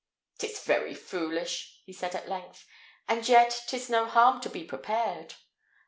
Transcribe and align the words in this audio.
"'Tis 0.39 0.61
very 0.63 0.95
foolish!" 0.95 1.83
said 1.91 2.13
he, 2.13 2.17
at 2.17 2.27
length; 2.27 2.65
"and 3.07 3.29
yet 3.29 3.61
'tis 3.67 3.87
no 3.87 4.07
harm 4.07 4.41
to 4.41 4.49
be 4.49 4.63
prepared. 4.63 5.35